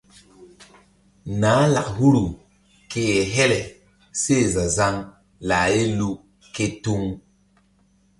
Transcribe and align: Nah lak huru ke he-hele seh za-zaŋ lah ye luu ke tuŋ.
Nah 1.39 1.63
lak 1.73 1.87
huru 1.97 2.25
ke 2.91 3.03
he-hele 3.15 3.61
seh 4.21 4.43
za-zaŋ 4.53 4.95
lah 5.47 5.65
ye 5.73 5.81
luu 5.97 6.15
ke 6.53 6.65
tuŋ. 6.83 7.03